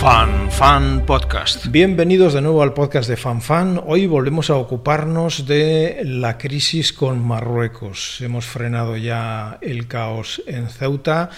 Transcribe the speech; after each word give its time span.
Fan 0.00 0.48
Fan 0.52 1.04
Podcast. 1.06 1.66
Bienvenidos 1.72 2.32
de 2.32 2.40
nuevo 2.40 2.62
al 2.62 2.72
podcast 2.72 3.08
de 3.08 3.16
Fan 3.16 3.42
Fan. 3.42 3.82
Hoy 3.84 4.06
volvemos 4.06 4.48
a 4.48 4.54
ocuparnos 4.54 5.44
de 5.44 6.02
la 6.04 6.38
crisis 6.38 6.92
con 6.92 7.18
Marruecos. 7.26 8.20
Hemos 8.20 8.46
frenado 8.46 8.96
ya 8.96 9.58
el 9.60 9.88
caos 9.88 10.40
en 10.46 10.68
Ceuta. 10.68 11.30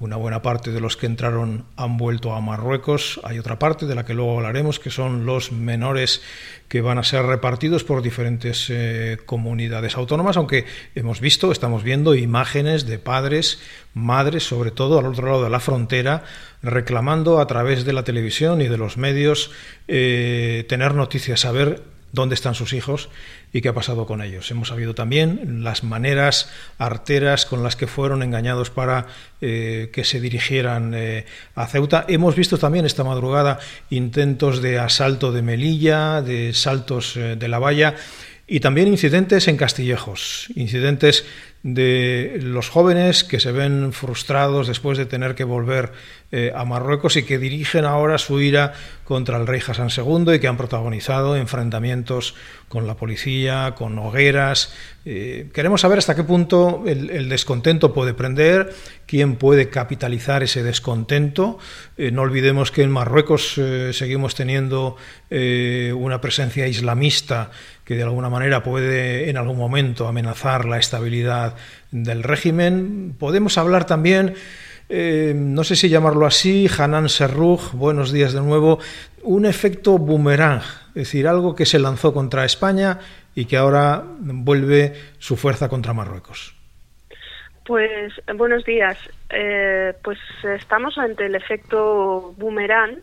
Una 0.00 0.14
buena 0.14 0.42
parte 0.42 0.70
de 0.70 0.80
los 0.80 0.96
que 0.96 1.06
entraron 1.06 1.64
han 1.74 1.96
vuelto 1.96 2.32
a 2.32 2.40
Marruecos. 2.40 3.20
Hay 3.24 3.40
otra 3.40 3.58
parte 3.58 3.84
de 3.84 3.96
la 3.96 4.04
que 4.04 4.14
luego 4.14 4.36
hablaremos, 4.36 4.78
que 4.78 4.90
son 4.90 5.26
los 5.26 5.50
menores 5.50 6.22
que 6.68 6.80
van 6.80 6.98
a 6.98 7.02
ser 7.02 7.24
repartidos 7.24 7.82
por 7.82 8.00
diferentes 8.00 8.66
eh, 8.70 9.18
comunidades 9.26 9.96
autónomas, 9.96 10.36
aunque 10.36 10.66
hemos 10.94 11.20
visto, 11.20 11.50
estamos 11.50 11.82
viendo 11.82 12.14
imágenes 12.14 12.86
de 12.86 13.00
padres, 13.00 13.60
madres, 13.92 14.44
sobre 14.44 14.70
todo 14.70 15.00
al 15.00 15.06
otro 15.06 15.26
lado 15.26 15.42
de 15.42 15.50
la 15.50 15.58
frontera, 15.58 16.22
reclamando 16.62 17.40
a 17.40 17.48
través 17.48 17.84
de 17.84 17.92
la 17.92 18.04
televisión 18.04 18.60
y 18.60 18.68
de 18.68 18.78
los 18.78 18.98
medios 18.98 19.50
eh, 19.88 20.64
tener 20.68 20.94
noticias, 20.94 21.40
saber 21.40 21.82
dónde 22.12 22.34
están 22.34 22.54
sus 22.54 22.72
hijos 22.72 23.08
y 23.52 23.60
qué 23.60 23.68
ha 23.68 23.74
pasado 23.74 24.06
con 24.06 24.22
ellos. 24.22 24.50
Hemos 24.50 24.68
sabido 24.68 24.94
también 24.94 25.62
las 25.62 25.84
maneras 25.84 26.50
arteras 26.78 27.46
con 27.46 27.62
las 27.62 27.76
que 27.76 27.86
fueron 27.86 28.22
engañados 28.22 28.70
para 28.70 29.06
eh, 29.40 29.90
que 29.92 30.04
se 30.04 30.20
dirigieran 30.20 30.94
eh, 30.94 31.26
a 31.54 31.66
Ceuta. 31.66 32.04
Hemos 32.08 32.34
visto 32.36 32.58
también 32.58 32.86
esta 32.86 33.04
madrugada 33.04 33.58
intentos 33.90 34.62
de 34.62 34.78
asalto 34.78 35.32
de 35.32 35.42
Melilla, 35.42 36.22
de 36.22 36.52
saltos 36.54 37.16
eh, 37.16 37.36
de 37.36 37.48
la 37.48 37.58
valla 37.58 37.94
y 38.50 38.60
también 38.60 38.88
incidentes 38.88 39.46
en 39.46 39.58
Castillejos, 39.58 40.46
incidentes 40.54 41.26
de 41.74 42.38
los 42.40 42.70
jóvenes 42.70 43.24
que 43.24 43.40
se 43.40 43.52
ven 43.52 43.92
frustrados 43.92 44.68
después 44.68 44.96
de 44.96 45.06
tener 45.06 45.34
que 45.34 45.44
volver 45.44 45.92
eh, 46.30 46.52
a 46.54 46.64
Marruecos 46.64 47.16
y 47.16 47.22
que 47.22 47.38
dirigen 47.38 47.84
ahora 47.84 48.18
su 48.18 48.40
ira 48.40 48.74
contra 49.04 49.38
el 49.38 49.46
rey 49.46 49.62
Hassan 49.66 49.88
II 49.88 50.34
y 50.34 50.38
que 50.38 50.46
han 50.46 50.56
protagonizado 50.56 51.36
enfrentamientos 51.36 52.34
con 52.68 52.86
la 52.86 52.96
policía, 52.96 53.74
con 53.74 53.98
hogueras. 53.98 54.72
Eh, 55.04 55.48
queremos 55.54 55.80
saber 55.80 55.98
hasta 55.98 56.14
qué 56.14 56.24
punto 56.24 56.84
el, 56.86 57.28
descontento 57.30 57.94
puede 57.94 58.12
prender, 58.12 58.74
quién 59.06 59.36
puede 59.36 59.70
capitalizar 59.70 60.42
ese 60.42 60.62
descontento. 60.62 61.58
Eh, 61.96 62.10
no 62.10 62.22
olvidemos 62.22 62.70
que 62.70 62.82
en 62.82 62.90
Marruecos 62.90 63.58
seguimos 63.92 64.34
teniendo 64.34 64.96
una 65.30 66.20
presencia 66.20 66.66
islamista 66.66 67.50
que 67.88 67.94
de 67.94 68.02
alguna 68.02 68.28
manera 68.28 68.62
puede 68.62 69.30
en 69.30 69.38
algún 69.38 69.56
momento 69.56 70.06
amenazar 70.06 70.66
la 70.66 70.78
estabilidad 70.78 71.56
del 71.90 72.22
régimen. 72.22 73.14
Podemos 73.18 73.58
hablar 73.58 73.86
también 73.86 74.34
eh, 74.88 75.34
no 75.36 75.64
sé 75.64 75.76
si 75.76 75.88
llamarlo 75.88 76.24
así, 76.24 76.66
Hanan 76.78 77.08
Serruj, 77.10 77.72
buenos 77.74 78.10
días 78.10 78.32
de 78.32 78.40
nuevo, 78.40 78.78
un 79.22 79.44
efecto 79.44 79.98
boomerang, 79.98 80.62
es 80.88 80.94
decir, 80.94 81.28
algo 81.28 81.54
que 81.54 81.66
se 81.66 81.78
lanzó 81.78 82.14
contra 82.14 82.46
España 82.46 82.98
y 83.34 83.44
que 83.44 83.58
ahora 83.58 84.02
vuelve 84.18 84.94
su 85.18 85.36
fuerza 85.36 85.68
contra 85.68 85.92
Marruecos. 85.92 86.54
Pues 87.66 88.14
buenos 88.34 88.64
días. 88.64 88.96
Eh, 89.28 89.92
pues 90.02 90.18
estamos 90.42 90.96
ante 90.96 91.26
el 91.26 91.34
efecto 91.34 92.34
boomerang 92.38 92.96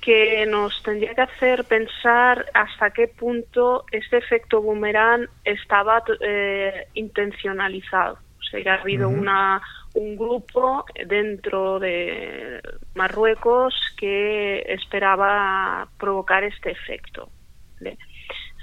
que 0.00 0.46
nos 0.46 0.82
tendría 0.82 1.14
que 1.14 1.22
hacer 1.22 1.64
pensar 1.64 2.46
hasta 2.54 2.90
qué 2.90 3.08
punto 3.08 3.84
este 3.92 4.18
efecto 4.18 4.62
boomerang 4.62 5.28
estaba 5.44 6.02
eh, 6.20 6.86
intencionalizado. 6.94 8.18
O 8.38 8.42
sea, 8.42 8.74
ha 8.74 8.80
habido 8.80 9.08
una 9.08 9.60
un 9.94 10.16
grupo 10.16 10.84
dentro 11.06 11.78
de 11.78 12.60
Marruecos 12.94 13.74
que 13.96 14.60
esperaba 14.68 15.88
provocar 15.98 16.44
este 16.44 16.70
efecto. 16.70 17.28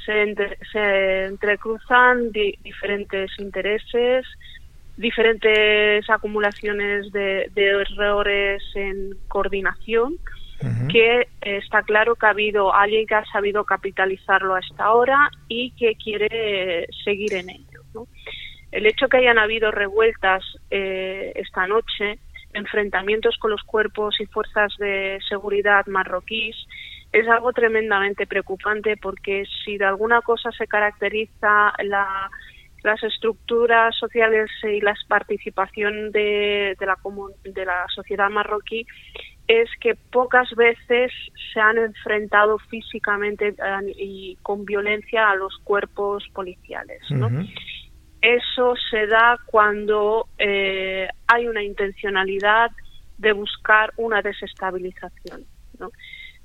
Se, 0.06 0.36
se, 0.72 1.26
entrecruzan 1.26 2.32
diferentes 2.32 3.32
intereses, 3.40 4.26
diferentes 4.96 6.10
acumulaciones 6.10 7.12
de, 7.12 7.52
errores 7.56 8.64
en 8.76 9.18
coordinación, 9.28 10.18
que 10.92 11.28
está 11.42 11.84
claro 11.84 12.16
que 12.16 12.26
ha 12.26 12.30
habido 12.30 12.74
alguien 12.74 13.06
que 13.06 13.16
ha 13.16 13.26
sabido 13.26 13.64
capitalizarlo 13.64 14.56
hasta 14.56 14.86
ahora 14.86 15.30
y 15.48 15.72
que 15.72 15.96
quiere 15.96 16.88
seguir 17.04 17.34
en 17.36 17.50
ello. 17.50 18.08
El 18.72 18.86
hecho 18.86 19.08
que 19.08 19.18
hayan 19.18 19.38
habido 19.38 19.72
revueltas 19.72 20.44
eh, 20.70 21.32
esta 21.36 21.68
noche, 21.68 22.20
enfrentamientos 22.54 23.38
con 23.38 23.52
los 23.52 23.64
cuerpos 23.64 24.20
y 24.20 24.26
fuerzas 24.26 24.74
de 24.78 25.20
seguridad 25.28 25.86
marroquíes, 25.88 26.56
es 27.14 27.28
algo 27.28 27.54
tremendamente 27.54 28.28
preocupante 28.28 28.98
porque 28.98 29.46
si 29.64 29.78
de 29.78 29.86
alguna 29.86 30.22
cosa 30.22 30.52
se 30.52 30.68
caracteriza 30.68 31.74
las 31.80 33.04
estructuras 33.04 33.96
sociales 33.96 34.50
y 34.64 34.82
la 34.82 34.94
participación 35.08 36.12
de, 36.12 36.76
la, 36.82 36.98
de 37.44 37.66
la 37.66 37.86
sociedad 37.94 38.30
marroquí 38.30 38.86
es 39.48 39.70
que 39.80 39.96
pocas 39.96 40.50
veces 40.56 41.12
se 41.54 41.60
han 41.60 41.78
enfrentado 41.78 42.58
físicamente 42.70 43.50
eh, 43.50 43.94
y 43.98 44.38
con 44.42 44.66
violencia 44.66 45.30
a 45.30 45.36
los 45.36 45.58
cuerpos 45.64 46.28
policiales. 46.34 47.02
¿no? 47.10 47.30
Eso 48.22 48.74
se 48.90 49.08
da 49.08 49.38
cuando 49.46 50.28
eh, 50.38 51.08
hay 51.28 51.48
una 51.48 51.64
intencionalidad 51.64 52.72
de 53.18 53.32
buscar 53.32 53.94
una 53.98 54.22
desestabilización. 54.22 55.46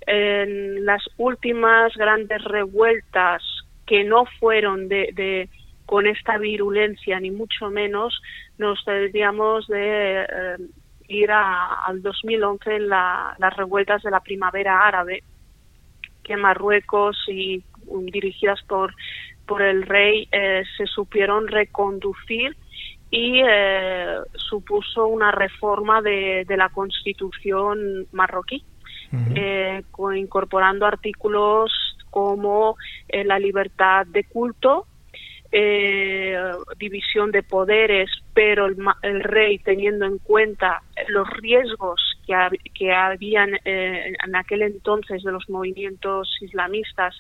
En 0.07 0.85
las 0.85 1.03
últimas 1.17 1.95
grandes 1.97 2.43
revueltas 2.45 3.43
que 3.87 4.05
no 4.05 4.27
fueron 4.39 4.89
de, 4.89 5.49
con 5.87 6.07
esta 6.07 6.39
virulencia 6.39 7.19
ni 7.21 7.31
mucho 7.31 7.71
menos, 7.71 8.21
nos 8.59 8.85
deberíamos 8.85 9.67
de 9.67 10.23
eh, 10.23 10.57
ir 11.09 11.31
al 11.31 12.03
2011 12.03 12.77
en 12.77 12.89
las 12.89 13.57
revueltas 13.57 14.03
de 14.03 14.11
la 14.11 14.21
primavera 14.21 14.87
árabe 14.87 15.23
que 16.23 16.37
Marruecos 16.37 17.17
y 17.29 17.65
dirigidas 18.13 18.63
por 18.69 18.95
por 19.47 19.63
el 19.63 19.83
rey 19.83 20.29
eh, 20.33 20.63
se 20.77 20.87
supieron 20.87 21.49
reconducir 21.49 22.57
y 23.11 23.43
eh, 23.47 24.17
supuso 24.35 25.07
una 25.07 25.31
reforma 25.31 26.01
de, 26.01 26.47
la 26.49 26.71
constitución 26.71 28.07
marroquí, 28.13 28.65
eh, 29.35 29.83
incorporando 30.17 30.87
artículos 30.87 31.71
como 32.09 32.77
la 33.11 33.39
libertad 33.39 34.07
de 34.07 34.25
culto, 34.25 34.87
división 36.79 37.31
de 37.31 37.43
poderes, 37.43 38.11
pero 38.33 38.67
el, 38.67 39.23
rey 39.23 39.59
teniendo 39.59 40.07
en 40.07 40.19
cuenta 40.19 40.83
los 41.09 41.29
riesgos 41.29 42.01
que, 42.27 42.35
que 42.73 42.93
habían 42.93 43.51
en 43.65 44.37
aquel 44.37 44.63
entonces 44.63 45.23
de 45.23 45.31
los 45.31 45.49
movimientos 45.51 46.29
islamistas 46.41 47.15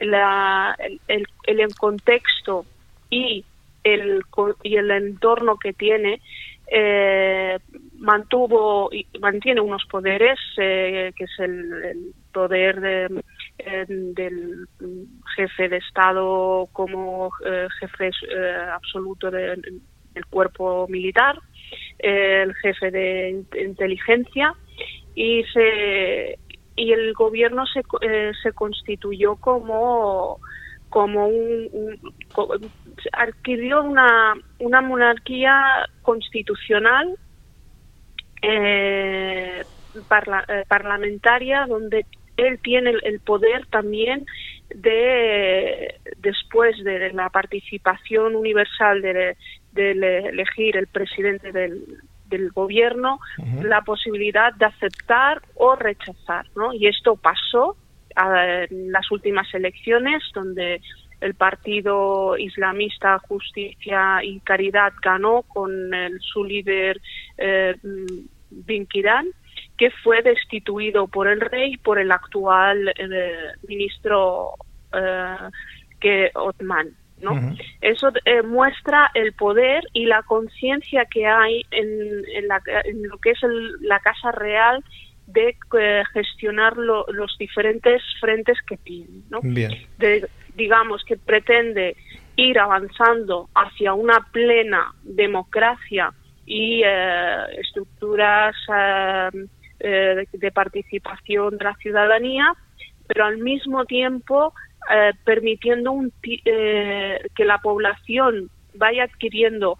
la, 0.00 0.76
el, 1.08 1.26
el, 1.44 1.74
contexto 1.74 2.64
y 3.10 3.44
el, 3.84 4.22
y 4.62 4.76
el 4.76 4.90
entorno 4.90 5.56
que 5.56 5.72
tiene 5.72 6.20
eh, 6.66 7.58
mantuvo 7.98 8.88
y 8.92 9.06
mantiene 9.18 9.60
unos 9.60 9.84
poderes 9.90 10.38
eh, 10.56 11.12
que 11.16 11.24
es 11.24 11.38
el, 11.38 12.14
poder 12.32 12.80
de, 12.80 13.22
eh, 13.58 13.84
del 13.88 14.66
jefe 15.36 15.68
de 15.68 15.76
estado 15.78 16.68
como 16.72 17.30
jefe 17.80 18.10
absoluto 18.72 19.30
del 19.30 19.82
cuerpo 20.30 20.86
militar 20.88 21.38
el 21.98 22.54
jefe 22.56 22.90
de 22.90 23.44
inteligencia 23.54 24.54
y 25.14 25.44
se 25.52 26.38
y 26.76 26.92
el 26.92 27.12
gobierno 27.14 27.64
se, 27.66 27.82
eh, 28.00 28.32
se 28.42 28.52
constituyó 28.52 29.36
como 29.36 30.40
como 30.88 31.26
un, 31.26 31.98
adquirió 33.12 33.82
una, 33.82 34.34
una 34.58 34.82
monarquía 34.82 35.88
constitucional 36.02 37.16
eh, 38.42 39.62
eh, 39.62 40.64
parlamentaria 40.68 41.64
donde 41.66 42.04
él 42.36 42.58
tiene 42.62 42.94
el, 43.02 43.20
poder 43.20 43.66
también 43.66 44.26
de 44.74 45.94
después 46.18 46.82
de 46.84 47.12
la 47.12 47.28
participación 47.28 48.34
universal 48.36 49.02
de, 49.02 49.36
elegir 49.74 50.76
el 50.76 50.86
presidente 50.86 51.52
del, 51.52 51.84
gobierno 52.54 53.20
la 53.62 53.82
posibilidad 53.82 54.54
de 54.54 54.64
aceptar 54.64 55.42
o 55.54 55.76
rechazar 55.76 56.46
¿no? 56.56 56.72
y 56.72 56.86
esto 56.86 57.14
pasó 57.14 57.76
en 58.16 58.90
las 58.90 59.10
últimas 59.10 59.52
elecciones 59.52 60.22
donde 60.32 60.80
el 61.20 61.34
partido 61.34 62.36
islamista 62.36 63.18
Justicia 63.18 64.24
y 64.24 64.40
Caridad 64.40 64.92
ganó 65.02 65.42
con 65.42 65.94
el, 65.94 66.18
su 66.20 66.42
líder 66.42 67.00
eh, 67.38 67.74
Bin 68.50 68.86
que 69.76 69.90
fue 70.02 70.22
destituido 70.22 71.06
por 71.08 71.28
el 71.28 71.40
rey 71.40 71.76
por 71.76 71.98
el 71.98 72.12
actual 72.12 72.92
eh, 72.96 73.52
ministro 73.66 74.54
eh, 74.92 75.36
que 76.00 76.30
Otman. 76.34 76.88
¿no? 77.20 77.54
Eso 77.80 78.08
eh, 78.24 78.42
muestra 78.42 79.12
el 79.14 79.32
poder 79.32 79.84
y 79.92 80.06
la 80.06 80.24
conciencia 80.24 81.04
que 81.04 81.24
hay 81.24 81.64
en, 81.70 82.24
en, 82.34 83.08
lo 83.08 83.16
que 83.18 83.30
es 83.30 83.38
la 83.80 84.00
Casa 84.00 84.32
Real 84.32 84.82
de 85.28 85.56
eh, 85.78 86.02
gestionar 86.12 86.76
los 86.76 87.38
diferentes 87.38 88.02
frentes 88.20 88.58
que 88.66 88.76
tiene. 88.76 89.22
¿no? 89.30 89.38
digamos 90.56 91.04
que 91.04 91.16
pretende 91.16 91.96
ir 92.34 92.58
avanzando 92.58 93.48
hacia 93.54 93.94
una 93.94 94.26
plena 94.32 94.92
democracia 95.04 96.12
y 96.44 96.82
estructuras 96.82 98.56
eh, 99.84 100.26
de 100.32 100.52
participación 100.52 101.58
de 101.58 101.64
la 101.64 101.74
ciudadanía, 101.74 102.54
pero 103.08 103.24
al 103.24 103.38
mismo 103.38 103.84
tiempo 103.84 104.54
eh, 104.94 105.10
permitiendo 105.24 105.90
un, 105.90 106.12
eh, 106.22 107.20
que 107.34 107.44
la 107.44 107.58
población 107.58 108.48
vaya 108.74 109.04
adquiriendo 109.04 109.76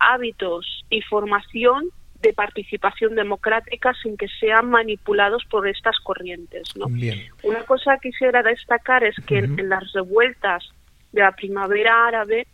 hábitos 0.00 0.84
y 0.90 1.00
formación 1.02 1.90
de 2.20 2.32
participación 2.32 3.14
democrática 3.14 3.94
sin 4.02 4.16
que 4.16 4.26
sean 4.40 4.68
manipulados 4.68 5.44
por 5.48 5.68
estas 5.68 5.96
corrientes. 6.02 6.74
¿no? 6.74 6.86
Una 7.44 7.62
cosa 7.64 7.96
que 8.02 8.10
quisiera 8.10 8.42
destacar 8.42 9.04
es 9.04 9.14
que 9.26 9.38
en 9.38 9.68
las 9.68 9.92
revueltas 9.92 10.64
de 11.12 11.20
la 11.20 11.32
primavera 11.32 12.08
árabe 12.08 12.48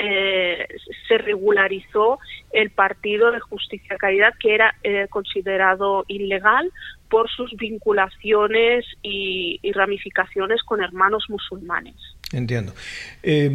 eh, 0.00 0.66
se 1.08 1.18
regularizó 1.18 2.18
el 2.52 2.70
Partido 2.70 3.32
de 3.32 3.40
Justicia 3.40 3.96
Caridad, 3.96 4.34
que 4.40 4.54
era 4.54 4.74
eh, 4.82 5.06
considerado 5.10 6.04
ilegal 6.08 6.70
por 7.10 7.28
sus 7.30 7.54
vinculaciones 7.56 8.84
y, 9.02 9.60
ramificaciones 9.72 10.62
con 10.62 10.82
hermanos 10.82 11.24
musulmanes. 11.28 11.94
Entiendo. 12.32 12.74
Eh, 13.22 13.50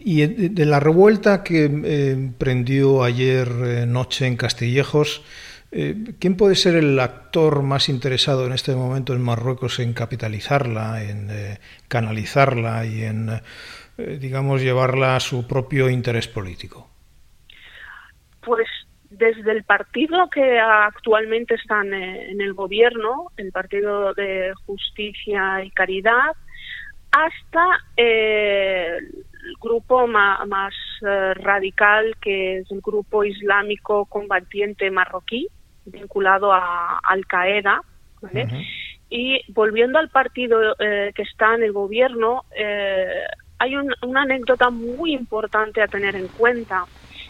y 0.00 0.26
de 0.26 0.66
la 0.66 0.80
revuelta 0.80 1.42
que 1.42 2.30
prendió 2.38 3.02
ayer 3.02 3.48
noche 3.86 4.26
en 4.26 4.36
Castillejos, 4.36 5.22
¿quién 5.70 6.36
puede 6.36 6.54
ser 6.54 6.76
el 6.76 6.98
actor 7.00 7.62
más 7.62 7.88
interesado 7.88 8.46
en 8.46 8.52
este 8.52 8.74
momento 8.74 9.12
en 9.12 9.22
Marruecos 9.22 9.80
en 9.80 9.92
capitalizarla, 9.92 11.02
en 11.02 11.28
canalizarla 11.88 12.86
y 12.86 13.02
en 13.02 13.30
eh, 13.96 14.18
digamos, 14.20 14.60
llevarla 14.60 15.16
a 15.16 15.20
su 15.20 15.46
propio 15.46 15.88
interés 15.88 16.26
político? 16.26 16.90
Pues 18.44 18.66
desde 19.08 19.52
el 19.52 19.62
partido 19.62 20.28
que 20.28 20.58
actualmente 20.58 21.54
está 21.54 21.82
en 21.82 22.40
el 22.40 22.54
gobierno, 22.54 23.30
el 23.36 23.52
Partido 23.52 24.12
de 24.14 24.52
Justicia 24.66 25.62
y 25.64 25.70
Caridad, 25.70 26.32
hasta 27.12 27.78
eh, 27.96 28.98
el 28.98 29.54
grupo 29.60 30.08
más, 30.08 30.74
eh, 31.06 31.34
radical, 31.34 32.16
que 32.20 32.58
es 32.58 32.70
el 32.72 32.80
grupo 32.80 33.22
islámico 33.22 34.06
combatiente 34.06 34.90
marroquí, 34.90 35.46
vinculado 35.84 36.52
a 36.52 36.98
Al 36.98 37.24
Qaeda. 37.26 37.80
Y 39.10 39.40
volviendo 39.52 39.98
al 39.98 40.08
partido 40.08 40.58
que 40.78 41.22
está 41.22 41.54
en 41.54 41.62
el 41.62 41.72
gobierno, 41.72 42.44
hay 43.58 43.76
una 43.76 44.22
anécdota 44.22 44.70
muy 44.70 45.14
importante 45.14 45.82
a 45.82 45.88
tener 45.88 46.16
en 46.16 46.28
cuenta. 46.28 46.84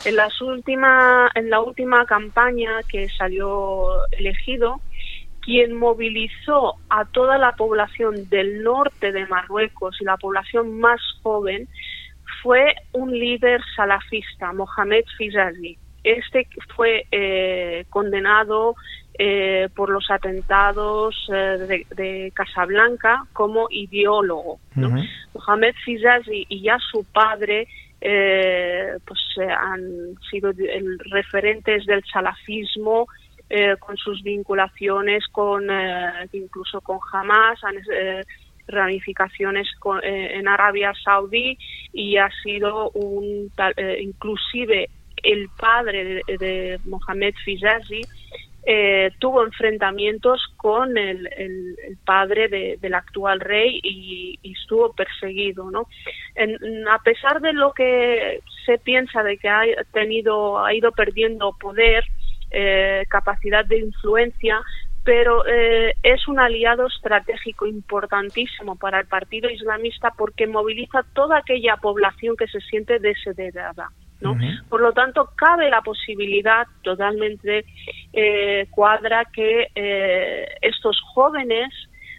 En, 0.04 0.16
las 0.16 0.40
última, 0.42 1.30
en 1.34 1.50
la 1.50 1.60
última 1.60 2.04
campaña 2.04 2.80
que 2.88 3.08
salió 3.08 3.88
elegido, 4.12 4.80
quien 5.40 5.76
movilizó 5.76 6.76
a 6.88 7.04
toda 7.04 7.38
la 7.38 7.52
población 7.52 8.28
del 8.28 8.62
norte 8.62 9.12
de 9.12 9.26
Marruecos 9.26 9.96
y 10.00 10.04
la 10.04 10.16
población 10.16 10.80
más 10.80 11.00
joven 11.22 11.68
fue 12.42 12.74
un 12.92 13.12
líder 13.12 13.60
salafista, 13.76 14.52
Mohamed 14.52 15.04
Fizazi. 15.16 15.78
Este 16.04 16.46
fue 16.76 17.06
eh, 17.10 17.86
condenado 17.90 18.76
eh, 19.16 19.68
por 19.76 19.90
los 19.90 20.10
atentados 20.10 21.14
eh, 21.32 21.84
de, 21.94 22.32
Casablanca 22.34 23.24
como 23.32 23.68
ideólogo. 23.70 24.58
Mohamed 24.74 25.72
Fizazi 25.84 26.44
y 26.48 26.62
ya 26.62 26.78
su 26.90 27.04
padre 27.04 27.68
eh, 28.00 28.98
pues 29.04 29.20
han 29.56 30.16
sido 30.28 30.50
referentes 31.12 31.86
del 31.86 32.02
salafismo 32.12 33.06
con 33.78 33.96
sus 33.96 34.20
vinculaciones 34.24 35.28
con 35.30 35.68
incluso 36.32 36.80
con 36.80 36.98
Hamas, 37.12 37.62
han, 37.62 37.76
ramificaciones 38.66 39.68
en 40.02 40.48
Arabia 40.48 40.92
Saudí 41.04 41.56
y 41.92 42.16
ha 42.16 42.30
sido 42.42 42.90
un 42.90 43.48
inclusive 44.00 44.90
el 45.24 45.48
padre 45.58 46.22
de, 46.26 46.38
de 46.38 46.80
Mohamed 46.84 47.34
Fizazi 47.44 48.02
eh, 48.66 49.10
tuvo 49.18 49.44
enfrentamientos 49.44 50.40
con 50.56 50.96
el, 50.96 51.28
padre 52.06 52.78
del 52.80 52.94
actual 52.94 53.40
rey 53.40 53.78
y, 53.82 54.38
estuvo 54.42 54.92
perseguido, 54.94 55.70
¿no? 55.70 55.86
a 56.90 56.98
pesar 57.02 57.42
de 57.42 57.52
lo 57.52 57.72
que 57.72 58.40
se 58.64 58.78
piensa 58.78 59.22
de 59.22 59.36
que 59.36 59.48
ha 59.48 59.62
tenido, 59.92 60.64
ha 60.64 60.72
ido 60.72 60.92
perdiendo 60.92 61.52
poder, 61.60 62.04
eh, 62.50 63.04
capacidad 63.08 63.66
de 63.66 63.80
influencia, 63.80 64.62
pero 65.04 65.46
eh, 65.46 65.94
es 66.02 66.26
un 66.26 66.38
aliado 66.38 66.86
estratégico 66.86 67.66
importantísimo 67.66 68.76
para 68.76 69.00
el 69.00 69.06
Partido 69.06 69.50
Islamista 69.50 70.12
porque 70.16 70.46
moviliza 70.46 71.04
toda 71.12 71.38
aquella 71.38 71.76
población 71.76 72.36
que 72.36 72.46
se 72.46 72.60
siente 72.60 72.98
desheredada. 72.98 73.90
Por 74.68 74.80
lo 74.80 74.92
tanto, 74.92 75.30
cabe 75.36 75.68
la 75.70 75.82
posibilidad 75.82 76.66
totalmente 76.82 77.64
eh, 78.12 78.66
cuadra 78.70 79.24
que 79.26 79.68
eh, 79.74 80.46
estos 80.62 80.98
jóvenes 81.14 81.72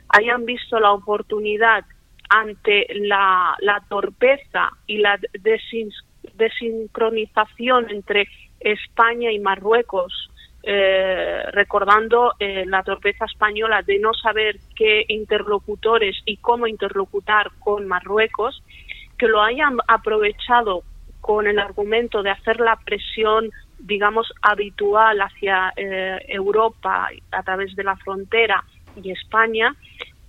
hayan 0.10 0.46
visto 0.46 0.80
la 0.80 0.92
oportunidad 0.92 1.84
ante 2.30 2.88
la, 2.96 3.58
torpeza 3.90 4.70
y 4.88 4.98
la 4.98 5.20
desincronización 6.34 7.90
entre 7.90 8.28
España 8.60 9.32
y 9.32 9.40
Marruecos, 9.40 10.30
eh, 10.64 11.44
recordando 11.52 12.34
la 12.40 12.82
torpeza 12.84 13.26
española 13.26 13.84
de 13.84 14.00
no 14.00 14.14
saber 14.14 14.58
qué 14.76 15.06
interlocutores 15.08 16.18
y 16.26 16.38
cómo 16.38 16.66
interlocutar 16.68 17.52
con 17.60 17.88
Marruecos, 17.88 18.64
que 19.18 19.28
lo 19.28 19.42
hayan 19.42 19.78
aprovechado 19.88 20.84
con 21.26 21.48
el 21.48 21.58
argumento 21.58 22.22
de 22.22 22.30
hacer 22.30 22.60
la 22.60 22.76
presión, 22.76 23.50
digamos, 23.80 24.32
habitual 24.44 25.20
hacia 25.20 25.74
eh, 25.76 26.20
Europa 26.28 27.10
a 27.32 27.42
través 27.42 27.76
de 27.76 27.84
la 27.84 27.96
frontera 27.96 28.64
y 29.02 29.10
España, 29.10 29.76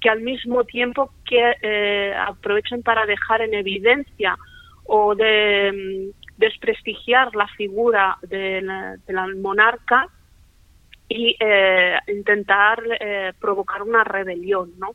que 0.00 0.08
al 0.08 0.22
mismo 0.22 0.64
tiempo 0.64 1.10
que 1.26 1.52
eh, 1.60 2.14
aprovechen 2.14 2.82
para 2.82 3.04
dejar 3.04 3.42
en 3.42 3.52
evidencia 3.52 4.38
o 4.86 5.14
de 5.14 5.70
mm, 5.70 6.38
desprestigiar 6.38 7.36
la 7.36 7.46
figura 7.48 8.16
del 8.22 8.66
monarca 9.42 10.08
y 11.10 11.36
eh, 11.38 11.98
intentar 12.08 12.78
provocar 13.38 13.82
una 13.82 14.02
rebelión, 14.02 14.72
¿no? 14.78 14.94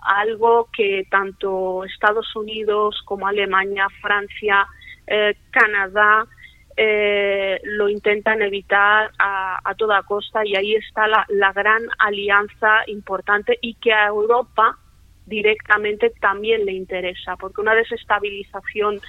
Algo 0.00 0.68
que 0.72 1.08
tanto 1.10 1.82
Estados 1.82 2.36
Unidos 2.36 3.02
como 3.04 3.26
Alemania, 3.26 3.88
Francia, 4.00 4.68
eh, 5.06 5.34
Canadá 5.50 6.26
eh, 6.76 7.60
lo 7.64 7.88
intentan 7.88 8.40
evitar 8.42 9.10
a, 9.18 9.74
toda 9.76 10.02
costa 10.02 10.46
y 10.46 10.56
ahí 10.56 10.74
está 10.76 11.06
la, 11.06 11.52
gran 11.52 11.82
alianza 11.98 12.78
importante 12.86 13.58
y 13.60 13.74
que 13.74 13.92
a 13.92 14.06
Europa 14.06 14.78
directamente 15.26 16.10
también 16.20 16.64
le 16.64 16.72
interesa, 16.72 17.36
porque 17.36 17.60
una 17.60 17.74
desestabilización 17.74 19.00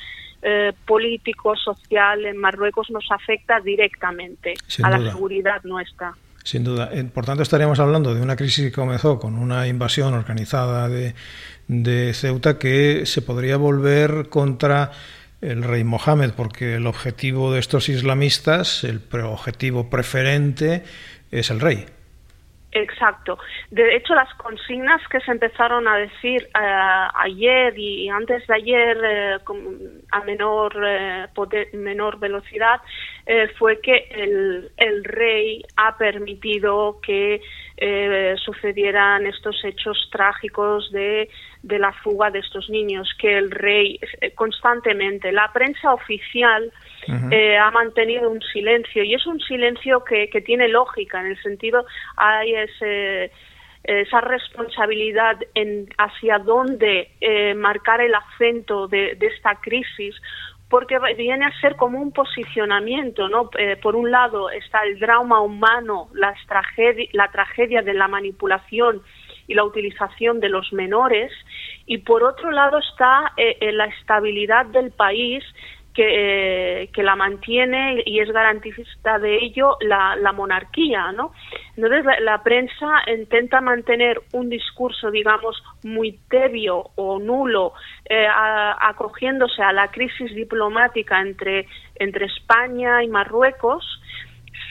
eh, 0.41 0.73
político, 0.85 1.55
social 1.55 2.25
en 2.25 2.37
Marruecos 2.37 2.89
nos 2.89 3.05
afecta 3.09 3.59
directamente 3.59 4.53
a 4.83 4.89
la 4.89 5.11
seguridad 5.11 5.63
nuestra. 5.63 6.13
Sin 6.43 6.63
duda. 6.63 6.89
Por 7.13 7.25
tanto, 7.25 7.43
estaríamos 7.43 7.79
hablando 7.79 8.13
de 8.13 8.21
una 8.21 8.35
crisis 8.35 8.65
que 8.65 8.71
comenzó 8.71 9.19
con 9.19 9.37
una 9.37 9.67
invasión 9.67 10.13
organizada 10.13 10.89
de, 10.89 11.13
de 11.67 12.13
Ceuta 12.13 12.57
que 12.59 13.05
se 13.05 13.21
podría 13.21 13.57
volver 13.57 14.27
contra 14.29 14.91
el 15.41 15.63
rey 15.63 15.83
Mohamed, 15.83 16.31
porque 16.35 16.75
el 16.75 16.87
objetivo 16.87 17.51
de 17.51 17.59
estos 17.59 17.89
islamistas, 17.89 18.83
el 18.83 19.01
objetivo 19.23 19.89
preferente, 19.89 20.83
es 21.31 21.49
el 21.49 21.59
rey. 21.59 21.85
Exacto. 22.73 23.37
De 23.69 23.95
hecho, 23.95 24.15
las 24.15 24.33
consignas 24.35 25.01
que 25.09 25.19
se 25.19 25.31
empezaron 25.31 25.87
a 25.89 25.97
decir 25.97 26.43
eh, 26.43 27.07
ayer 27.15 27.77
y 27.77 28.07
antes 28.07 28.47
de 28.47 28.53
ayer 28.53 28.97
eh, 29.03 29.37
a 30.11 30.21
menor, 30.21 30.73
eh, 30.85 31.27
menor 31.73 32.19
velocidad 32.19 32.81
fue 33.57 33.79
que 33.81 34.09
el, 34.11 34.71
el, 34.77 35.03
rey 35.03 35.63
ha 35.77 35.97
permitido 35.97 36.99
que 37.01 37.41
sucedieran 38.43 39.25
estos 39.25 39.63
hechos 39.63 40.09
trágicos 40.11 40.91
de 40.91 41.29
de 41.63 41.79
la 41.79 41.91
fuga 41.93 42.31
de 42.31 42.39
estos 42.39 42.69
niños, 42.69 43.09
que 43.19 43.37
el 43.37 43.51
rey 43.51 43.99
eh, 44.19 44.31
constantemente, 44.31 45.31
la 45.31 45.51
prensa 45.53 45.93
oficial 45.93 46.71
eh, 47.31 47.57
ha 47.57 47.71
mantenido 47.71 48.29
un 48.29 48.41
silencio 48.41 49.03
y 49.03 49.13
es 49.13 49.25
un 49.27 49.39
silencio 49.39 50.03
que, 50.03 50.29
que 50.29 50.41
tiene 50.41 50.67
lógica, 50.67 51.19
en 51.19 51.27
el 51.27 51.41
sentido 51.41 51.85
hay 52.17 52.53
ese 52.55 53.31
esa 53.83 54.21
responsabilidad 54.21 55.39
en 55.55 55.89
hacia 55.97 56.37
dónde 56.37 57.09
eh, 57.19 57.55
marcar 57.55 57.99
el 57.99 58.13
acento 58.13 58.87
de, 58.87 59.15
de, 59.15 59.25
esta 59.25 59.55
crisis 59.55 60.13
porque 60.69 60.99
viene 61.17 61.45
a 61.45 61.59
ser 61.59 61.75
como 61.77 61.99
un 61.99 62.11
posicionamiento, 62.11 63.27
¿no? 63.27 63.49
por 63.81 63.95
un 63.95 64.11
lado 64.11 64.51
está 64.51 64.83
el 64.83 64.99
drama 64.99 65.41
humano, 65.41 66.09
la 66.13 66.33
tragedia, 66.47 67.09
la 67.11 67.27
tragedia 67.29 67.81
de 67.81 67.95
la 67.95 68.07
manipulación 68.07 69.01
y 69.51 69.53
la 69.53 69.65
utilización 69.65 70.39
de 70.39 70.49
los 70.49 70.71
menores 70.71 71.31
y 71.85 71.97
por 71.99 72.23
otro 72.23 72.51
lado 72.51 72.79
está 72.79 73.33
eh, 73.35 73.71
la 73.73 73.85
estabilidad 73.85 74.65
del 74.67 74.91
país 74.91 75.43
que, 75.93 76.83
eh, 76.83 76.89
que, 76.93 77.03
la 77.03 77.17
mantiene 77.17 78.01
y 78.05 78.19
es 78.19 78.31
garantista 78.31 79.19
de 79.19 79.37
ello 79.43 79.75
la, 79.81 80.15
la 80.15 80.31
monarquía, 80.31 81.11
¿no? 81.11 81.33
Entonces 81.75 82.05
la, 82.21 82.41
prensa 82.43 82.87
intenta 83.13 83.59
mantener 83.59 84.21
un 84.31 84.49
discurso, 84.49 85.11
digamos, 85.11 85.61
muy 85.83 86.17
tebio 86.29 86.91
o 86.95 87.19
nulo, 87.19 87.73
eh, 88.09 88.25
acogiéndose 88.79 89.61
a 89.61 89.73
la 89.73 89.89
crisis 89.89 90.33
diplomática 90.33 91.19
entre, 91.19 91.67
entre 91.95 92.27
España 92.27 93.03
y 93.03 93.09
Marruecos, 93.09 93.83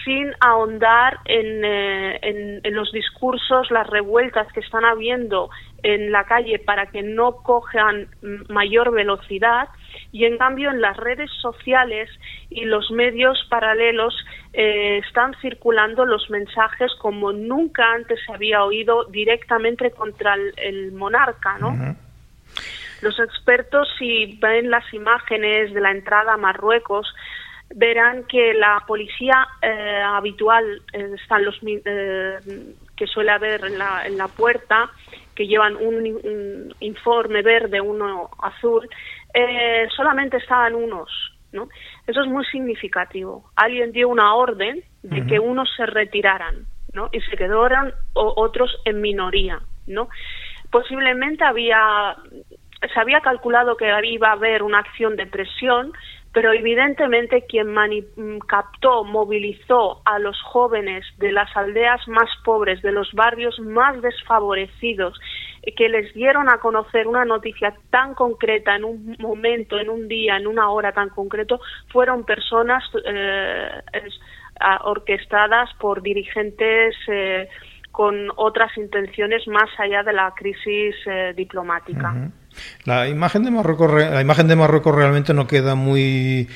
sin 0.04 0.32
ahondar 0.40 1.18
eh, 1.26 2.18
en, 2.22 2.60
en, 2.62 2.74
los 2.74 2.92
discursos, 2.92 3.70
las 3.70 3.86
revueltas 3.86 4.50
que 4.52 4.60
están 4.60 4.84
habiendo 4.84 5.50
en 5.82 6.12
la 6.12 6.24
calle 6.24 6.58
para 6.58 6.86
que 6.86 7.02
no 7.02 7.36
cojan 7.36 8.08
mayor 8.48 8.92
velocidad 8.92 9.68
y 10.12 10.24
en 10.24 10.38
cambio 10.38 10.70
en 10.70 10.80
las 10.80 10.96
redes 10.96 11.30
sociales 11.40 12.10
y 12.50 12.64
los 12.64 12.90
medios 12.90 13.38
paralelos 13.48 14.14
eh, 14.52 14.98
están 15.06 15.34
circulando 15.40 16.04
los 16.04 16.28
mensajes 16.30 16.92
como 17.00 17.32
nunca 17.32 17.92
antes 17.92 18.18
se 18.26 18.32
había 18.32 18.64
oído 18.64 19.04
directamente 19.04 19.90
contra 19.92 20.34
el, 20.34 20.92
monarca, 20.92 21.58
¿no? 21.58 21.96
Los 23.02 23.18
expertos, 23.18 23.88
si 23.98 24.38
ven 24.42 24.70
las 24.70 24.92
imágenes 24.92 25.72
de 25.72 25.80
la 25.80 25.90
entrada 25.90 26.34
a 26.34 26.36
Marruecos, 26.36 27.06
verán 27.74 28.24
que 28.24 28.52
la 28.54 28.82
policía 28.86 29.46
eh, 29.62 30.02
habitual 30.04 30.82
eh, 30.92 31.14
están 31.20 31.44
los 31.44 31.56
eh, 31.62 32.38
que 32.96 33.06
suele 33.06 33.30
haber 33.30 33.64
en 33.64 33.78
la, 33.78 34.06
en 34.06 34.18
la 34.18 34.28
puerta 34.28 34.90
que 35.34 35.46
llevan 35.46 35.76
un, 35.76 36.74
informe 36.80 37.42
verde 37.42 37.80
uno 37.80 38.30
azul 38.42 38.88
solamente 39.96 40.36
estaban 40.36 40.74
unos 40.74 41.08
no 41.52 41.68
eso 42.06 42.20
es 42.20 42.26
muy 42.26 42.44
significativo. 42.46 43.50
Alguien 43.56 43.92
dio 43.92 44.08
una 44.08 44.34
orden 44.34 44.82
de 45.02 45.26
que 45.26 45.38
unos 45.38 45.70
se 45.76 45.86
retiraran 45.86 46.66
no 46.92 47.08
y 47.12 47.20
se 47.20 47.36
quedaron 47.36 47.94
otros 48.14 48.76
en 48.84 49.00
minoría 49.00 49.60
no 49.86 50.08
posiblemente 50.70 51.44
había 51.44 52.16
se 52.92 53.00
había 53.00 53.20
calculado 53.20 53.76
que 53.76 53.92
iba 54.04 54.28
a 54.28 54.32
haber 54.32 54.62
una 54.62 54.78
acción 54.78 55.16
de 55.16 55.26
presión 55.26 55.92
pero 56.32 56.52
evidentemente 56.52 57.44
quien 57.46 57.72
mm, 57.72 58.38
captó, 58.46 59.04
movilizó 59.04 60.00
a 60.04 60.18
los 60.18 60.40
jóvenes 60.42 61.04
de 61.18 61.32
las 61.32 61.54
aldeas 61.56 62.06
más 62.06 62.30
pobres, 62.44 62.80
de 62.82 62.92
los 62.92 63.12
barrios 63.14 63.58
más 63.58 64.00
desfavorecidos, 64.00 65.18
eh, 65.62 65.74
que 65.74 65.88
les 65.88 66.14
dieron 66.14 66.48
a 66.48 66.58
conocer 66.58 67.08
una 67.08 67.24
noticia 67.24 67.74
tan 67.90 68.14
concreta 68.14 68.76
en 68.76 68.84
un 68.84 69.16
momento, 69.18 69.78
en 69.78 69.90
un 69.90 70.06
día, 70.06 70.36
en 70.36 70.46
una 70.46 70.70
hora 70.70 70.92
tan 70.92 71.08
concreto, 71.08 71.60
fueron 71.88 72.24
personas 72.24 72.84
eh, 73.04 73.82
orquestadas 74.84 75.70
por 75.80 76.00
dirigentes 76.02 76.94
eh, 77.08 77.48
con 77.90 78.28
otras 78.36 78.76
intenciones 78.78 79.48
más 79.48 79.68
allá 79.78 80.04
de 80.04 80.12
la 80.12 80.32
crisis 80.36 80.94
diplomática. 81.34 82.30
La 82.84 83.08
imagen 83.08 83.44
de 83.44 83.50
Marruecos, 83.50 83.92
la 83.92 84.20
imagen 84.20 84.48
de 84.48 84.56
Marruecos 84.56 84.94
realmente 84.94 85.34
no 85.34 85.46
queda 85.46 85.74
muy 85.74 86.48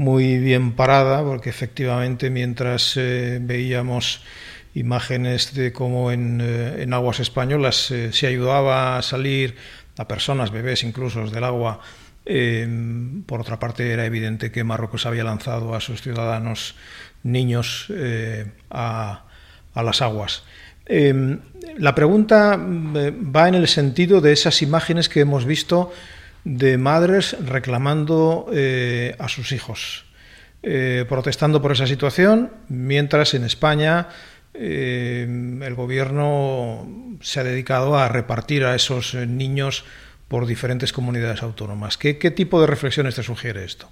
muy 0.00 0.38
bien 0.38 0.72
parada, 0.72 1.22
porque 1.22 1.50
efectivamente 1.50 2.30
mientras 2.30 2.96
eh, 2.96 3.38
veíamos 3.38 4.22
imágenes 4.74 5.52
de 5.52 5.74
cómo 5.74 6.10
en, 6.10 6.40
eh, 6.42 6.86
aguas 6.90 7.20
españolas 7.20 7.90
eh, 7.90 8.10
se 8.10 8.26
ayudaba 8.26 8.96
a 8.96 9.02
salir 9.02 9.56
a 9.98 10.08
personas, 10.08 10.52
bebés 10.52 10.84
incluso, 10.84 11.28
del 11.28 11.44
agua, 11.44 11.80
por 13.26 13.40
otra 13.42 13.58
parte 13.58 13.90
era 13.90 14.06
evidente 14.06 14.50
que 14.50 14.64
Marruecos 14.64 15.04
había 15.04 15.24
lanzado 15.24 15.74
a 15.74 15.80
sus 15.80 16.00
ciudadanos 16.00 16.76
niños 17.22 17.92
a, 18.70 19.24
a 19.74 19.82
las 19.82 20.00
aguas. 20.00 20.44
Em, 20.92 21.38
la 21.78 21.94
pregunta 21.94 22.54
eh, 22.54 23.14
va 23.14 23.46
en 23.46 23.54
el 23.54 23.68
sentido 23.68 24.20
de 24.20 24.32
esas 24.32 24.60
imágenes 24.60 25.08
que 25.08 25.20
hemos 25.20 25.44
visto 25.44 25.92
de 26.42 26.78
madres 26.78 27.36
reclamando 27.46 28.46
eh, 28.52 29.14
a 29.20 29.28
sus 29.28 29.52
hijos, 29.52 30.04
eh, 30.64 31.04
protestando 31.08 31.62
por 31.62 31.70
esa 31.70 31.86
situación, 31.86 32.50
mientras 32.68 33.34
en 33.34 33.44
España 33.44 34.08
el 34.52 35.74
gobierno 35.76 37.16
se 37.20 37.38
ha 37.38 37.44
dedicado 37.44 37.96
a 37.96 38.08
repartir 38.08 38.64
a 38.64 38.74
esos 38.74 39.14
niños 39.14 39.84
por 40.26 40.44
diferentes 40.44 40.92
comunidades 40.92 41.44
autónomas. 41.44 41.96
¿Qué, 41.96 42.18
qué 42.18 42.32
tipo 42.32 42.60
de 42.60 42.66
reflexiones 42.66 43.14
te 43.14 43.22
sugiere 43.22 43.64
esto? 43.64 43.88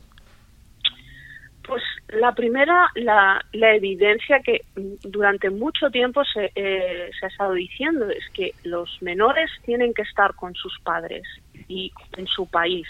La 2.19 2.33
primera, 2.35 2.91
la, 2.95 3.41
evidencia 3.53 4.41
que 4.41 4.63
durante 4.75 5.51
mucho 5.51 5.91
tiempo 5.91 6.25
se, 6.25 6.51
eh, 6.55 7.11
se, 7.19 7.27
ha 7.27 7.29
estado 7.29 7.53
diciendo 7.53 8.09
es 8.11 8.29
que 8.33 8.55
los 8.65 9.01
menores 9.03 9.51
tienen 9.65 9.95
que 9.95 10.03
estar 10.03 10.35
con 10.35 10.55
sus 10.55 10.79
padres 10.81 11.23
y 11.69 11.93
en 12.17 12.27
su 12.27 12.51
país, 12.51 12.89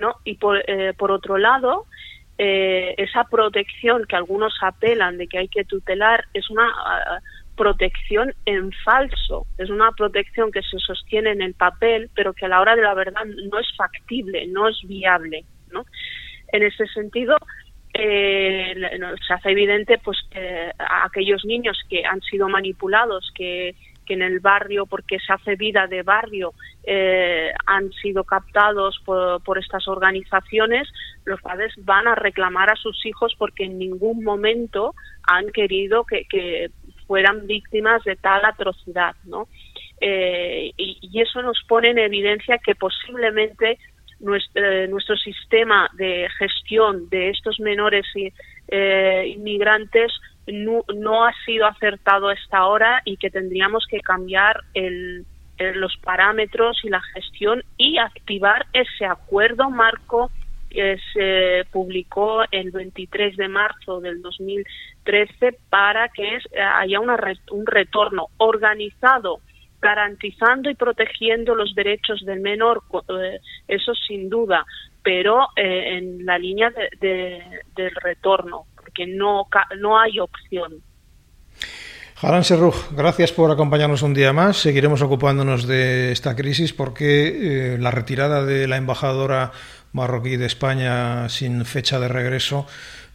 ¿no? 0.00 0.14
Y 0.24 0.36
por, 0.36 0.62
eh, 0.66 0.94
por 0.96 1.10
otro 1.10 1.36
lado, 1.36 1.86
eh, 2.38 2.94
esa 2.96 3.24
protección 3.24 4.04
que 4.06 4.16
algunos 4.16 4.54
apelan 4.62 5.18
de 5.18 5.26
que 5.26 5.38
hay 5.38 5.48
que 5.48 5.64
tutelar 5.64 6.24
es 6.32 6.48
una 6.50 6.68
uh, 6.68 7.56
protección 7.56 8.32
en 8.46 8.72
falso, 8.84 9.46
es 9.58 9.68
una 9.68 9.90
protección 9.92 10.52
que 10.52 10.62
se 10.62 10.78
sostiene 10.78 11.32
en 11.32 11.42
el 11.42 11.54
papel, 11.54 12.08
pero 12.14 12.32
que 12.32 12.46
a 12.46 12.48
la 12.48 12.60
hora 12.60 12.76
de 12.76 12.82
la 12.82 12.94
verdad 12.94 13.24
no 13.24 13.58
es 13.58 13.66
factible, 13.76 14.46
no 14.46 14.68
es 14.68 14.78
viable, 14.84 15.44
¿no? 15.72 15.84
En 16.52 16.62
ese 16.62 16.86
sentido, 16.86 17.36
eh, 18.00 18.74
se 19.26 19.34
hace 19.34 19.50
evidente 19.50 19.98
pues 19.98 20.16
que 20.30 20.70
aquellos 20.78 21.44
niños 21.44 21.76
que 21.90 22.04
han 22.04 22.20
sido 22.22 22.48
manipulados, 22.48 23.30
que, 23.34 23.74
que 24.06 24.14
en 24.14 24.22
el 24.22 24.38
barrio, 24.38 24.86
porque 24.86 25.18
se 25.18 25.32
hace 25.32 25.56
vida 25.56 25.88
de 25.88 26.02
barrio, 26.02 26.54
eh, 26.84 27.50
han 27.66 27.90
sido 27.92 28.22
captados 28.22 29.00
por, 29.04 29.42
por, 29.42 29.58
estas 29.58 29.88
organizaciones, 29.88 30.88
los 31.24 31.42
padres 31.42 31.74
van 31.78 32.06
a 32.06 32.14
reclamar 32.14 32.70
a 32.70 32.76
sus 32.76 33.04
hijos 33.04 33.34
porque 33.36 33.64
en 33.64 33.78
ningún 33.78 34.22
momento 34.22 34.94
han 35.24 35.50
querido 35.50 36.04
que, 36.04 36.24
que 36.30 36.70
fueran 37.08 37.48
víctimas 37.48 38.04
de 38.04 38.14
tal 38.14 38.44
atrocidad, 38.44 39.16
¿no? 39.24 39.48
Eh, 40.00 40.70
y, 40.76 40.98
y, 41.00 41.20
eso 41.20 41.42
nos 41.42 41.60
pone 41.66 41.90
en 41.90 41.98
evidencia 41.98 42.58
que 42.58 42.76
posiblemente 42.76 43.78
nuestro, 44.20 44.86
nuestro 44.88 45.16
sistema 45.16 45.88
de 45.94 46.28
gestión 46.38 47.08
de 47.08 47.30
estos 47.30 47.60
menores 47.60 48.06
eh, 48.68 49.34
inmigrantes 49.36 50.12
no, 50.46 50.82
no, 50.94 51.24
ha 51.24 51.32
sido 51.44 51.66
acertado 51.66 52.28
hasta 52.28 52.58
ahora 52.58 53.02
y 53.04 53.16
que 53.16 53.30
tendríamos 53.30 53.86
que 53.88 54.00
cambiar 54.00 54.62
el, 54.74 55.26
eh, 55.58 55.72
los 55.74 55.96
parámetros 55.98 56.78
y 56.84 56.88
la 56.88 57.02
gestión 57.14 57.62
y 57.76 57.98
activar 57.98 58.66
ese 58.72 59.04
acuerdo. 59.04 59.70
Marco 59.70 60.30
que 60.70 60.98
se 61.12 61.64
publicó 61.70 62.42
el 62.50 62.70
23 62.70 63.36
de 63.36 63.48
marzo 63.48 64.00
del 64.00 64.20
2013 64.22 65.58
para 65.70 66.08
que 66.08 66.38
haya 66.60 67.00
una, 67.00 67.16
un 67.50 67.66
retorno 67.66 68.26
organizado 68.36 69.40
garantizando 69.80 70.70
y 70.70 70.74
protegiendo 70.74 71.54
los 71.54 71.74
derechos 71.74 72.24
del 72.24 72.40
menor, 72.40 72.82
eh, 73.08 73.40
eso 73.66 73.94
sin 73.94 74.28
duda, 74.28 74.64
pero 75.02 75.48
eh, 75.56 75.98
en 75.98 76.26
la 76.26 76.38
línea 76.38 76.70
de, 77.00 77.42
del 77.76 77.94
retorno, 78.02 78.66
porque 78.76 79.06
no, 79.06 79.46
no 79.78 79.98
hay 79.98 80.18
opción. 80.18 80.82
Haran 82.20 82.42
Serruj, 82.42 82.90
gracias 82.96 83.30
por 83.30 83.52
acompañarnos 83.52 84.02
un 84.02 84.12
día 84.12 84.32
más. 84.32 84.56
Seguiremos 84.56 85.02
ocupándonos 85.02 85.68
de 85.68 86.10
esta 86.10 86.34
crisis 86.34 86.72
porque 86.72 87.74
eh, 87.74 87.78
la 87.78 87.92
retirada 87.92 88.44
de 88.44 88.66
la 88.66 88.76
embajadora 88.76 89.52
marroquí 89.92 90.36
de 90.36 90.46
España 90.46 91.28
sin 91.28 91.64
fecha 91.64 92.00
de 92.00 92.08
regreso 92.08 92.66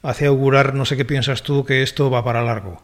hace 0.03 0.25
augurar, 0.25 0.73
no 0.73 0.85
sé 0.85 0.95
qué 0.95 1.03
piensas 1.03 1.43
tú, 1.43 1.65
que 1.65 1.81
esto 1.81 2.09
va 2.09 2.23
para 2.23 2.43
largo. 2.43 2.81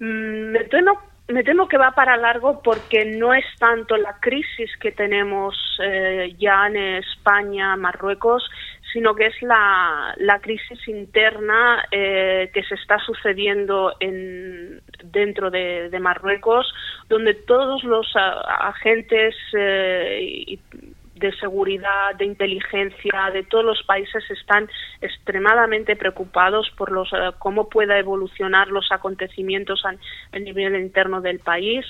Mm, 0.00 0.50
me 0.50 0.64
temo, 0.64 1.00
me 1.28 1.42
temo 1.42 1.68
que 1.68 1.78
va 1.78 1.92
para 1.92 2.16
largo 2.16 2.60
porque 2.62 3.04
no 3.04 3.32
es 3.32 3.44
tanto 3.58 3.96
la 3.96 4.18
crisis 4.20 4.70
que 4.78 4.92
tenemos 4.92 5.56
eh, 5.82 6.34
ya 6.38 6.66
en 6.66 6.76
España, 6.76 7.76
Marruecos, 7.76 8.48
sino 8.92 9.14
que 9.14 9.26
es 9.26 9.42
la, 9.42 10.14
la 10.18 10.38
crisis 10.40 10.86
interna 10.86 11.84
eh, 11.90 12.50
que 12.52 12.62
se 12.62 12.74
está 12.76 12.98
sucediendo 12.98 13.94
en, 13.98 14.82
dentro 15.02 15.50
de, 15.50 15.90
Marruecos, 15.98 16.72
donde 17.08 17.34
todos 17.34 17.82
los 17.84 18.06
agentes 18.14 19.34
eh, 19.56 20.58
de 21.24 21.32
seguridad, 21.38 22.14
de 22.18 22.26
inteligencia 22.26 23.30
de 23.32 23.44
todos 23.44 23.64
los 23.64 23.82
países 23.84 24.22
están 24.30 24.68
extremadamente 25.00 25.96
preocupados 25.96 26.70
por 26.76 26.92
los, 26.92 27.10
eh, 27.14 27.30
cómo 27.38 27.70
pueda 27.70 27.98
evolucionar 27.98 28.68
los 28.68 28.92
acontecimientos 28.92 29.82
a, 29.86 29.94
nivel 30.38 30.76
interno 30.76 31.22
del 31.22 31.38
país 31.38 31.86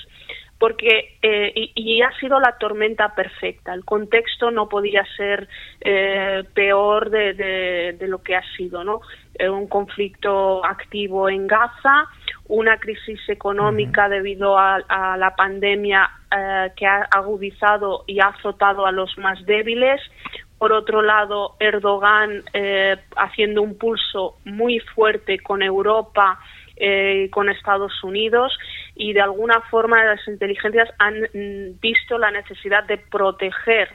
porque 0.57 1.17
eh, 1.21 1.51
y, 1.75 2.01
ha 2.01 2.17
sido 2.17 2.39
la 2.39 2.57
tormenta 2.57 3.13
perfecta. 3.13 3.73
El 3.73 3.83
contexto 3.83 4.51
no 4.51 4.69
podía 4.69 5.03
ser 5.17 5.49
eh, 5.81 6.45
peor 6.53 7.09
de, 7.09 7.97
lo 8.07 8.23
que 8.23 8.37
ha 8.37 8.43
sido, 8.55 8.85
¿no? 8.85 9.01
Un 9.39 9.67
conflicto 9.67 10.65
activo 10.65 11.29
en 11.29 11.47
Gaza, 11.47 12.07
una 12.47 12.77
crisis 12.77 13.19
económica 13.27 14.07
debido 14.09 14.57
a, 14.57 14.79
la 15.17 15.35
pandemia 15.35 16.09
eh, 16.31 16.71
que 16.75 16.85
ha 16.85 17.07
agudizado 17.11 18.03
y 18.07 18.19
ha 18.19 18.27
azotado 18.27 18.85
a 18.85 18.91
los 18.91 19.17
más 19.17 19.43
débiles. 19.45 20.01
Por 20.57 20.71
otro 20.71 21.01
lado, 21.01 21.55
Erdogan 21.59 22.43
eh, 22.53 22.97
haciendo 23.17 23.61
un 23.61 23.77
pulso 23.77 24.37
muy 24.45 24.79
fuerte 24.79 25.39
con 25.39 25.61
Europa 25.61 26.39
eh, 26.77 27.25
y 27.25 27.29
con 27.29 27.49
Estados 27.49 28.03
Unidos 28.03 28.57
y 28.95 29.13
de 29.13 29.21
alguna 29.21 29.61
forma 29.71 30.03
las 30.03 30.27
inteligencias 30.27 30.89
han 30.99 31.21
mm, 31.33 31.79
visto 31.81 32.17
la 32.17 32.31
necesidad 32.31 32.83
de 32.85 32.97
proteger 32.97 33.89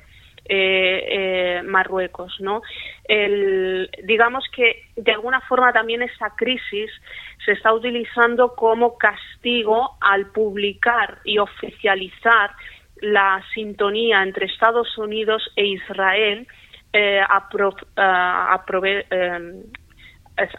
eh, 0.53 1.05
eh, 1.09 1.63
Marruecos, 1.63 2.37
¿no? 2.41 2.63
digamos 4.05 4.45
que 4.55 4.85
de 4.97 5.13
alguna 5.13 5.41
forma 5.43 5.73
también 5.73 6.03
esa 6.03 6.35
crisis 6.37 6.91
se 7.45 7.53
está 7.53 7.73
utilizando 7.73 8.55
como 8.55 8.97
castigo 8.99 9.97
al 10.01 10.27
publicar 10.33 11.19
y 11.25 11.39
oficializar 11.39 12.51
la 13.01 13.43
sintonía 13.55 14.23
entre 14.23 14.47
Estados 14.47 14.97
Unidos 14.99 15.43
e 15.57 15.67
Israel 15.67 16.47
eh, 16.93 17.21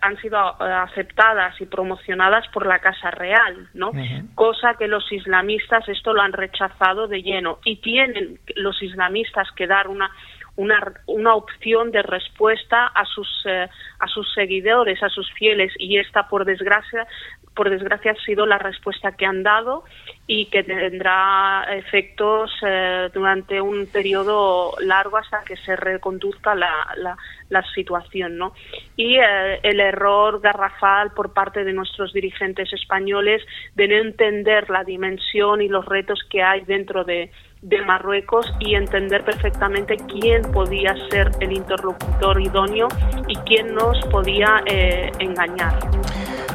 han 0.02 0.18
sido 0.18 0.38
eh, 0.38 0.64
aceptadas 0.64 1.60
y 1.60 1.66
promocionadas 1.66 2.48
por 2.50 2.66
la 2.66 2.80
Casa 2.80 3.12
Real, 3.12 3.70
¿no? 3.74 3.92
Cosa 4.36 4.76
que 4.78 4.88
los 4.88 5.12
islamistas 5.12 5.88
esto 5.90 6.14
lo 6.14 6.22
han 6.22 6.34
rechazado 6.34 7.08
de 7.08 7.22
lleno. 7.22 7.60
Y 7.66 7.78
tienen 7.78 8.40
los 8.56 8.82
islamistas 8.82 9.48
que 9.56 9.68
dar 9.68 9.88
una 9.88 10.12
una, 10.58 10.94
una 11.08 11.34
opción 11.36 11.92
de 11.92 12.02
respuesta 12.04 12.88
a 12.88 13.06
sus 13.06 13.28
eh, 13.46 13.70
a 14.00 14.08
sus 14.08 14.32
seguidores, 14.34 15.02
a 15.02 15.10
sus 15.10 15.32
fieles. 15.34 15.74
Y 15.78 15.98
esta 15.98 16.28
por 16.28 16.46
desgracia 16.46 17.08
por 17.56 17.70
desgracia 17.70 18.12
ha 18.12 18.26
sido 18.26 18.46
la 18.46 18.58
respuesta 18.58 19.12
que 19.14 19.26
han 19.26 19.44
dado 19.44 19.84
y 20.28 20.46
que 20.46 20.64
tendrá 20.64 21.66
efectos 21.72 22.52
eh, 22.66 23.10
durante 23.14 23.60
un 23.60 23.88
periodo 23.88 24.74
largo 24.80 25.18
hasta 25.18 25.44
que 25.44 25.58
se 25.58 25.76
reconduzca 25.76 26.56
la, 26.56 26.88
la, 26.96 27.18
la 27.50 27.64
situación. 27.74 28.38
¿no? 28.38 28.54
Y 28.96 29.18
eh, 29.18 29.60
el 29.64 29.80
error 29.80 30.40
garrafal 30.40 31.12
por 31.12 31.34
parte 31.34 31.64
de 31.64 31.74
nuestros 31.74 32.14
dirigentes 32.14 32.72
españoles 32.72 33.42
de 33.76 33.88
no 33.88 33.96
entender 33.96 34.70
la 34.70 34.84
dimensión 34.84 35.62
y 35.62 35.68
los 35.68 35.86
retos 35.86 36.20
que 36.30 36.42
hay 36.42 36.62
dentro 36.62 37.04
de, 37.04 37.32
de 37.62 37.82
Marruecos 37.82 38.52
y 38.60 38.76
entender 38.76 39.24
perfectamente 39.24 39.98
quién 39.98 40.52
podía 40.52 40.96
ser 41.10 41.32
el 41.42 41.52
interlocutor 41.52 42.42
idóneo 42.42 42.88
y 43.28 43.36
quién 43.38 43.74
nos 43.76 44.00
podía 44.08 44.64
eh, 44.66 45.12
engañar. 45.20 45.74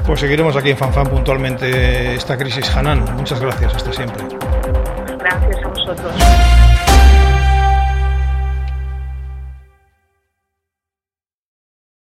Pues 0.06 0.20
seguiremos 0.20 0.56
aquí 0.56 0.70
en 0.70 0.76
FanFan 0.76 1.08
puntualmente 1.08 2.14
esta 2.14 2.38
crisis 2.38 2.74
Hanan. 2.76 3.04
Muchas 3.16 3.40
gracias, 3.40 3.74
hasta 3.74 3.92
siempre. 3.92 4.22
Gracias 5.18 5.64
a 5.64 5.68
vosotros. 5.68 6.55